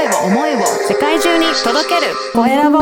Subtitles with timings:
[0.00, 2.78] 声を思いを世界中に届けるコエラボ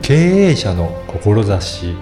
[0.00, 1.94] 経営者の志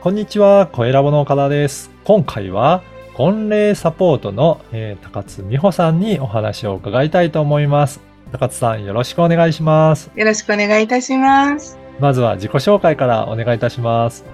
[0.00, 1.90] こんにちは、コエラボの岡田です。
[2.04, 2.84] 今回は、
[3.14, 8.00] 婚礼サポートの、えー高津美穂さんにお話を伺いたいと思います。
[8.30, 10.12] 高津さん、よろしくお願いします。
[10.14, 11.85] よろしくお願いいたします。
[12.00, 14.24] まずは自己紹介からお願いいたします。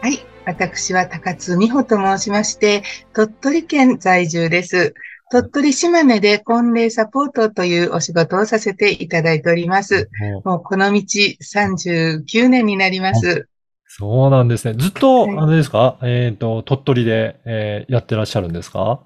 [0.00, 0.18] はい。
[0.46, 2.82] 私は高津美穂と申しまして、
[3.14, 4.94] 鳥取県在住です。
[5.32, 10.10] 鳥取島根で婚礼サポートというお仕事をさせていただいております。
[10.44, 13.48] もうこの道39年になります。
[13.86, 14.74] そうなんですね。
[14.76, 15.98] ずっと、はいあれですか？
[16.02, 19.00] えっ、と、鳥取で、えーやってらっしゃるんですか？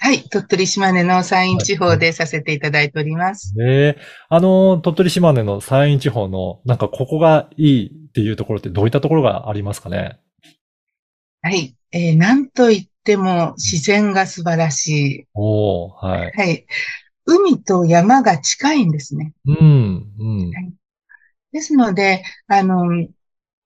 [0.00, 0.22] はい。
[0.30, 3.54] 鳥取島根の山陰地方でさせていただいております。
[3.54, 10.18] で、あの、鳥取島根の山陰地方の、なんかここがいいっていうところってどういったところがありますかね？
[11.42, 11.76] はい。
[11.92, 16.32] えー、なんといっても自然が素晴らしおー、はいい。。
[16.32, 16.66] はい。
[17.26, 19.34] 海と山が近いんですね。
[19.46, 20.50] うん、うん。
[21.52, 23.08] ですので、あの、え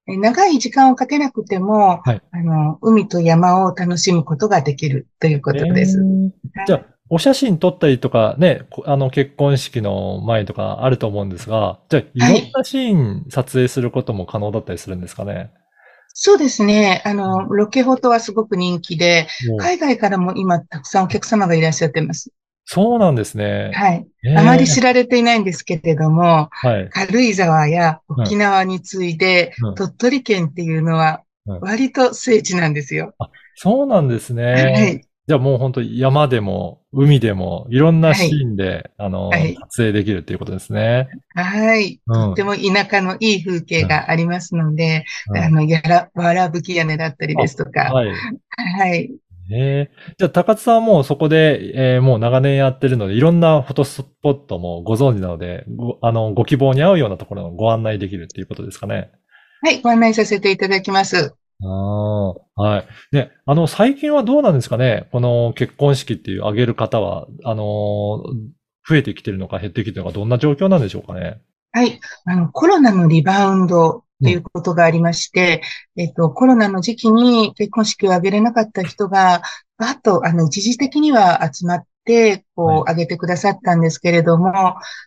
[0.06, 5.98] 長い時間をかけなくても、はいあの、海と山を楽しむことができるということです。
[5.98, 15.50] えーじゃあ、お写真撮ったりとかね、こあの、結婚式の前とかあると思うんですが、じゃあ、いろんなシーン撮影することも可能だったりするんですかね？
[16.14, 17.02] そうですね。
[17.04, 22.30] あの、ロケフォトはすごく人気で、海外からも今たくさんお客様がいらっしゃってます。
[22.68, 23.70] そうなんですね。
[23.74, 24.06] はい。
[24.24, 26.88] えーあまり知られていないんですけれども、はい。
[26.90, 33.14] 軽井沢や沖縄に次いで、うん鳥取県っていうのはうん割と聖地なんですよ。
[33.54, 34.44] そうなんですね。
[34.52, 35.00] はい。
[35.28, 41.08] じゃあもう本当山でも海でもいろんなシーンで、あの、はい撮影できるっていうことですね。
[41.34, 42.00] はい。
[42.06, 48.08] うんとっても田舎のいい風景がありますので、うんあの、やら、わらぶき屋根だったりですとか、はい。
[48.08, 49.10] はい。
[49.52, 59.10] ええじゃあ、高津さんはもうそこで、えーもう長年やってるので、いろんなフォトスポットもご存知なので、ご、あの、ご希望に合うようなところのご案内できるっていうことですかね。
[59.62, 61.34] はい、ご案内させていただきます。
[61.62, 62.86] ああ、はい。
[63.12, 65.08] ね、あの、最近はどうなんですかね？
[65.12, 68.22] この結婚式っていう挙げる方は、あのー
[68.88, 71.40] 増えてきてるのか減ってきてるのか、どんな状況なんでしょうかね？
[71.72, 71.98] はい。
[72.24, 75.62] あの、コロナのリバウンドっていうことがありまして、
[75.96, 79.42] えっと、コロナの時期に結婚式を挙げれなかった人が、
[79.78, 82.80] バッと、あの、一時的には集まって、こう、はい。
[82.80, 84.52] 挙げてくださったんですけれども、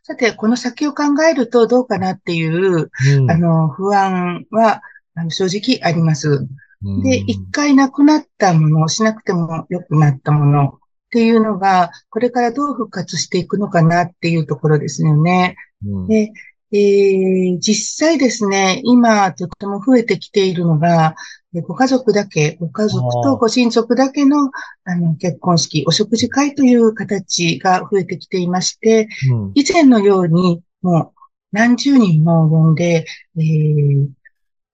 [0.04, 3.32] さて、この先を考えるとどうかなっていう、うん。
[3.32, 4.82] あの、不安は、
[5.16, 6.48] あの正直あります。
[6.84, 7.02] うん。
[7.02, 10.70] で、一回なくなったもの、しなくても良くなったものっ
[11.12, 15.56] ていうのが、これからどう復活していくのかなっていうところですよね。
[15.86, 16.08] うん。
[16.08, 16.32] で、
[16.72, 21.16] えー実際ですね、今とても増えてきているのが、
[21.56, 24.52] えご家族だけ、ご家族とご親族だけの
[24.84, 29.52] あの結婚式、お食事会という形が増えてきていまして、うん。
[29.56, 31.20] 以前のようにもう
[31.52, 33.06] 何十人も呼んで、
[33.38, 34.08] えー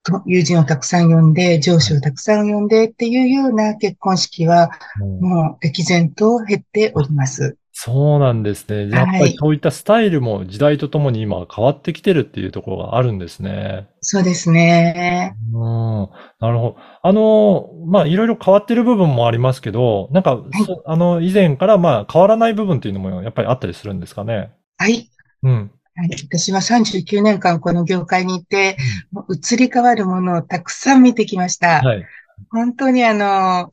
[0.04, 4.70] と友人をたくさん呼んで、上司をたくさん呼んでっていうような結婚式は、
[5.02, 5.20] うん。
[5.20, 7.58] もう歴然と減っております。
[7.78, 8.90] そうなんですね。
[8.90, 13.90] やっぱはいりそういったスタイルも時代とともに今変わってきてるっていうところがあるんですね。
[14.00, 15.36] そうですね。
[15.54, 16.10] うん。
[16.40, 16.78] なるほど。
[17.04, 24.52] あの、まあ、いろいろ変わってる部分もありますけど、なんか、そあの、以前からまあ、変わらない部分っていうのもやっぱりあったりするんですかね？
[24.78, 25.10] はい。
[25.44, 25.72] うん。
[25.98, 28.78] はい私は39年間この業界にいて、
[29.12, 31.82] もう移り変わるものをたくさん見てきました。
[31.82, 32.06] はい。
[32.52, 33.72] 本当にあの、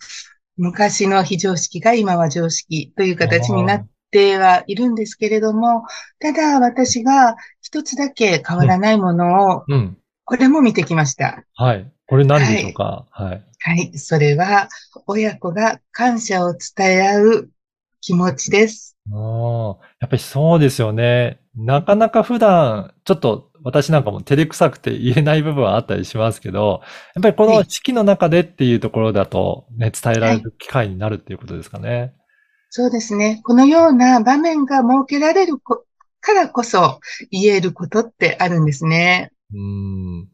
[0.56, 5.82] 昔の非常識が今は常識という形になってはいるんですけれども、
[6.20, 9.96] ただ私が一つだけ変わらないものを、うん。
[10.24, 11.42] これも見てきました。
[11.56, 11.90] はい。
[12.06, 13.06] これ何でしょうか？
[13.10, 13.44] はい。
[13.58, 13.98] はい。
[13.98, 14.68] それは、
[15.06, 17.50] 親子が感謝を伝え合う
[18.00, 18.96] 気持ちです。
[19.10, 21.40] ああ、やっぱりそうですよね。
[21.56, 26.82] なかなか普段、ちょっと私なんかも照れくさくて言えない部分はあったりしますけど、
[27.14, 32.14] やっぱりこの式の中でっていうところだとね、伝えられる機会になるっていうことですかね。
[32.74, 33.42] そうですね。
[33.44, 35.84] このような場面が設けられるこ
[36.22, 39.30] からこそ言えることってあるんですね。
[39.52, 40.20] うん。
[40.20, 40.28] うん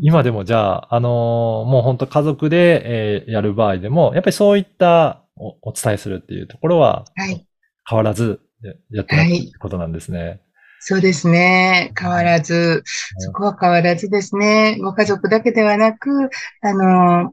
[0.00, 7.46] 今でもじゃあ、あのーもう本当家族で、えーやる場合でも、やっぱりそういったおお伝えするっていうところははい。
[7.86, 10.40] 変わらずややってらっしゃるはいってことなんですね。
[10.80, 11.92] そうですね。
[11.98, 12.82] 変わらず、
[13.18, 14.78] そこは変わらずですね。
[14.80, 16.30] ご家族だけではなく、
[16.62, 17.30] あの、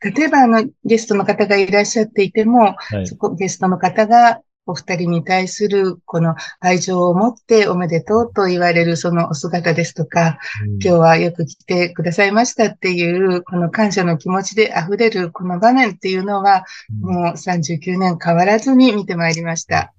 [0.00, 3.16] 例えばあの、ゲストの方がいらっしゃっていても、はいそ。
[3.16, 10.38] こ、ゲストの方がお二人に対するこの愛情を持っておめでとうと言われるそのお姿ですとか、
[10.84, 16.64] 今日はよく来てくださいましたっていう、この感謝の気持ちで溢れるこの場面っていうのは、
[17.00, 19.94] もう39年変わらずに見てまいりました。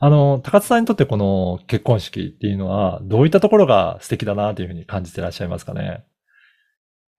[0.00, 6.04] あの、高津さんにとってこの結婚式っていうのは、どういったところが素敵だなというふうに感じていらっしゃいますかね？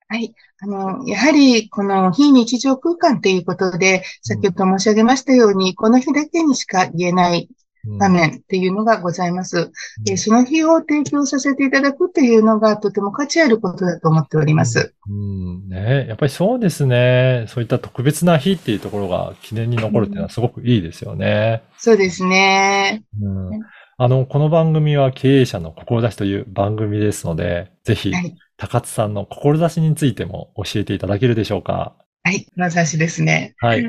[0.07, 0.33] はい。
[0.59, 7.49] あの、やはり、この非日常空間ということで、先ほど申し上げましたように、この日だけにしか言えない
[7.85, 9.71] 場面っていうのがございます。
[10.03, 14.93] でその日を提供させていただくというのがとても価値あることだと思っております。
[15.07, 17.45] うん、ねやっぱりそうですね。
[17.47, 21.63] そういった特別な日っていうところが記念に残るっていうのはすごくいいですよね。
[21.77, 23.03] そうですね。
[23.21, 23.49] うん、
[23.97, 28.35] あの、この番組は経営者の志という番組ですので、ぜひ、はい。
[28.57, 31.95] 高津さんの志についても教えていただけるでしょうか？
[32.23, 32.45] はい。
[32.57, 33.55] まさしですね。
[33.59, 33.85] はい。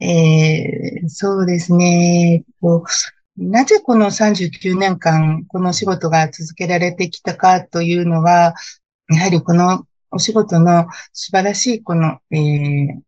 [0.04, 2.44] えー、そうですね。
[3.38, 8.54] なぜこの39年間、この仕事が続けられてきたかというのは、
[9.08, 13.00] やはりこのお仕事の素晴らしいこの、えー、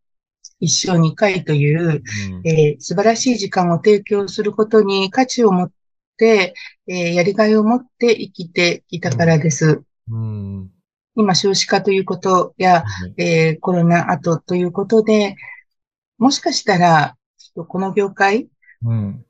[0.60, 5.72] 一生に一回という、うんえー素晴らしい時間を提供することに価値を持っ
[6.16, 6.54] て、
[6.88, 9.82] えーやりがいを持って生きてきたからです。
[10.10, 10.70] うん
[11.14, 12.84] 今少子化ということや、
[13.18, 15.36] えーコロナ後ということで、
[16.18, 17.16] もしかしたら、
[17.68, 18.48] この業界、
[18.82, 19.24] うん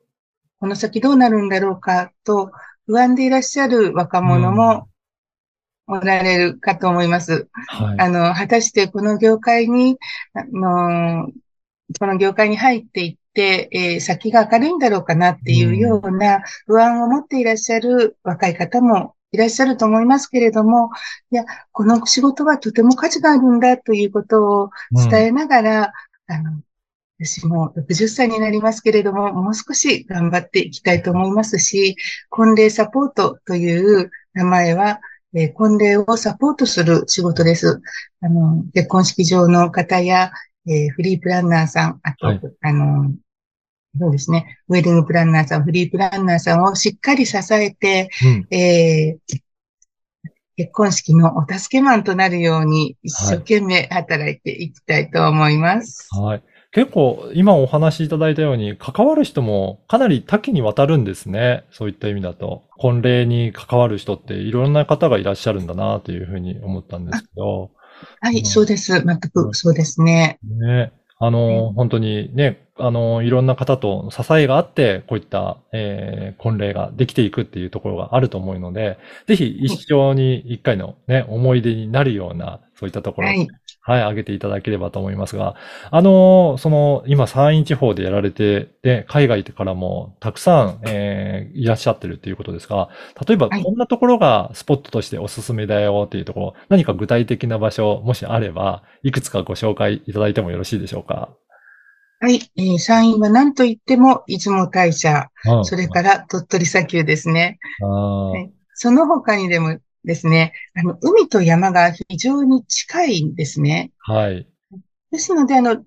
[0.59, 2.49] この先どうなるんだろうかと
[2.85, 4.87] 不安でいらっしゃる若者も
[5.87, 7.49] おられるかと思います。
[7.67, 7.99] はい。
[7.99, 9.97] あの、果たしてこの業界に、
[10.33, 11.27] あの、
[11.99, 20.89] この業界に入っていって、えー先が明るいんだろうかなっていうような不安を持っていらっしゃる若い方もいらっしゃると思いますけれども、
[21.31, 24.69] いや、この仕事はとても価値があるんだということを
[25.09, 25.93] 伝えながら、
[26.27, 26.61] あの、
[27.19, 31.95] 私も60歳になりますけれども、もう少し頑張っていきたいと思いますし、
[32.29, 34.99] 婚礼サポートという名前は、
[35.35, 37.81] えー婚礼をサポートする仕事です。
[38.21, 40.31] あの、結婚式場の方や、
[40.67, 43.11] えーフリープランナーさん、あと、はいあの、
[43.99, 49.43] そうですね、ウェディングプランナーさん、フリープランナーさんをしっかり支えて、うんえー
[50.55, 56.07] 結婚式のお助けマンとなるように一生懸命働いていきたいと思います。
[56.15, 56.43] はい。
[56.71, 61.65] 結構、今お話しいただいたように、関わる人もかなり多岐にわたるんですね。
[61.71, 62.63] そういった意味だと。
[62.77, 67.71] 婚礼に関わる人っていろんな方がいらっしゃるんだなというふうに思ったんですけど。
[68.21, 68.91] はい、うんそうです。
[68.93, 70.39] 全くそうですね。
[70.43, 70.91] ね。
[71.19, 78.97] あの、本当にね、あの、いろんな方と支えがあって、こういった、えー婚礼ができていくっていうところがあると思うので、
[79.27, 83.47] ぜひ一生に一回のね、思い出になるような、そういったところはい。
[83.85, 85.55] はい、上げていただければと思いますが、
[85.91, 92.87] あの、その、今、山陰地方でやられて、で、海外からもたくさん、えーいらっしゃってるっていうことですが、
[93.27, 101.29] 例えば、はいこんなところがスポットとしておすすめだよっていうところ、何か具体的な場所、もしあれば、いくつかご紹介いただいてもよろしいでしょうか？
[102.21, 102.39] はい。
[102.55, 107.59] えー山陰は何と言っても出雲大社、うんそれから鳥取砂丘ですね。
[107.81, 113.91] はいその他にでもですね、あの、海と山が非常に近いんですね。
[113.99, 114.47] はい。
[115.11, 115.83] ですので、あの、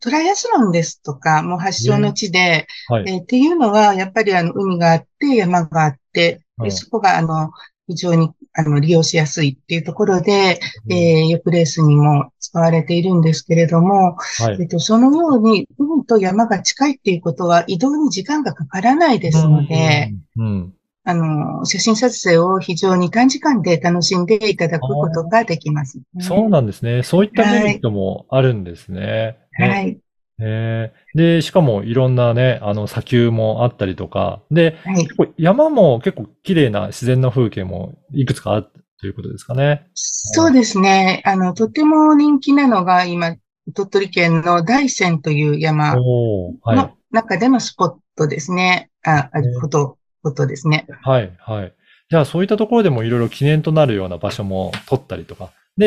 [0.00, 3.04] トライアスロンですとか、もう発祥の地で、はい。
[3.06, 7.50] えーっていうのは、やっぱりあの、海があって、山があって、うんでそこがあの、
[7.86, 14.68] 非常にあの、利用しやすいっていうところで、えー、よくレースにも使われているんですけれども、はいえっ。
[14.68, 20.74] と、そのように海と山が近いっていうことは移動に時間がかからないですので、うん、うん。
[21.04, 27.02] あの、写真撮影を非常に短時間で楽しんでいただくことができます、そうなんですね。
[27.02, 29.38] そういったメリットもあるんですね。
[29.58, 29.98] ねはい。
[30.42, 35.02] えーで、しかもいろんなね、あの、砂丘もあったりとか、で、はい。
[35.04, 38.66] 結構山も結構綺麗な自然の風景もいくつかある
[39.00, 39.88] ということですかね。
[39.94, 41.22] そうですね。
[41.24, 43.36] あの、とても人気なのが今、
[43.74, 46.94] 鳥取県の大山という山の。
[47.10, 48.90] 中でのスポットですね。
[49.02, 50.86] あ、あえーこと、ことですね。
[51.02, 51.74] はい、はい。
[52.10, 55.86] じゃあそういったところでもいろいろ記念となるような場所も取ったりとか、で、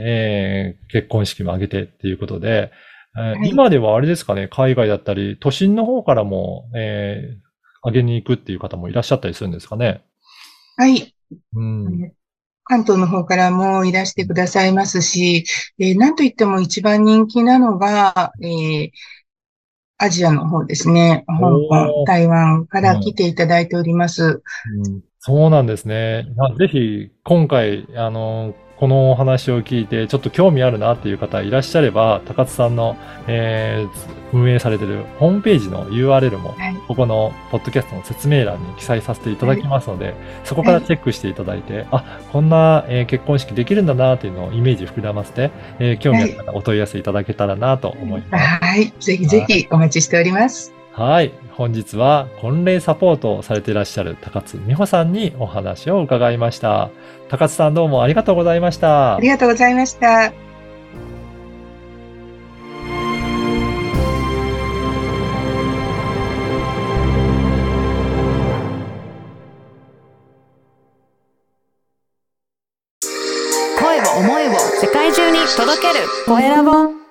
[0.00, 2.70] えー結婚式も挙げてっていうことで、
[3.16, 7.42] えーはい今ではあれですかね、海外だったり、都心の方からも、えー
[7.84, 10.04] 挙げに行くっていう方もいらっしゃったりするんですかね。
[10.76, 11.14] はい。
[11.54, 12.12] うん。
[12.64, 15.44] 関東の方からもいらしてくださいますし、
[15.80, 18.90] えーなんといっても一番人気なのが、えー
[20.02, 21.24] アジアの方ですね。
[21.28, 24.42] 香港、台湾から来ていただいております。
[24.84, 26.26] うんそうなんですね。
[26.36, 32.96] あぜひ、今回、あの、このお話を聞いて、ちょっと興味あるなっていう方いらっしゃれば、高津さんの、
[33.28, 36.74] えー運営されてるホームページの URL も、はい。
[36.88, 48.44] ここのポッドキャストの説明欄に記載させていただきますので、そこからチェックしていただいて、あ、こんな、えー結婚式できるんだなっていうのをイメージ膨らませて、えー興味ある方お問い合わせいただけたらなと思います。
[48.64, 48.92] はい。
[48.98, 50.81] ぜひぜひお待ちしております。
[50.92, 51.32] はい。
[51.52, 56.90] 本日は婚礼サポートをされていらっしゃる高津美穂さんにお話を伺いました。
[57.28, 59.28] 高津さんどうもありがとうございましたあり。
[59.28, 60.32] がとうございました。
[73.78, 77.01] 声を思いを世界中に届けるコエラボ